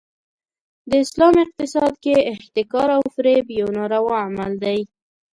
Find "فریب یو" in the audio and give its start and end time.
3.15-3.67